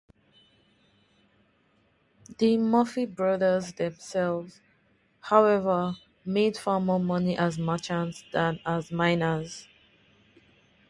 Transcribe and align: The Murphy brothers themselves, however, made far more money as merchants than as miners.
The 2.39 2.57
Murphy 2.57 3.05
brothers 3.05 3.71
themselves, 3.73 4.59
however, 5.19 5.93
made 6.25 6.57
far 6.57 6.81
more 6.81 6.99
money 6.99 7.37
as 7.37 7.59
merchants 7.59 8.23
than 8.33 8.61
as 8.65 8.91
miners. 8.91 9.67